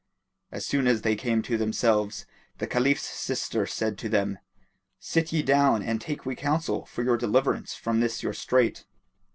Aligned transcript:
As 0.51 0.65
soon 0.65 0.87
as 0.87 1.03
they 1.03 1.15
came 1.15 1.43
to 1.43 1.59
themselves, 1.59 2.25
the 2.57 2.65
Caliph's 2.65 3.07
sister 3.07 3.67
said 3.67 3.99
to 3.99 4.09
them, 4.09 4.39
"Sit 4.97 5.31
ye 5.31 5.43
down 5.43 5.83
and 5.83 6.01
take 6.01 6.25
we 6.25 6.35
counsel 6.35 6.85
for 6.85 7.03
your 7.03 7.17
deliverance 7.17 7.75
from 7.75 7.99
this 7.99 8.23
your 8.23 8.33
strait." 8.33 8.87